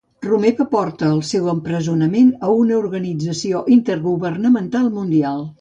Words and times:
Romeva 0.25 0.65
porta 0.71 1.09
el 1.15 1.19
seu 1.31 1.51
empresonament 1.53 2.33
a 2.49 2.55
una 2.63 2.81
organització 2.81 3.65
intergovernamental 3.79 4.93
mundial 5.01 5.49